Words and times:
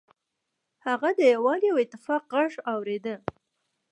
هغه 0.87 1.09
د 1.17 1.19
یووالي 1.33 1.67
او 1.73 1.77
اتفاق 1.83 2.23
غږ 2.33 2.51
اوریده. 2.73 3.15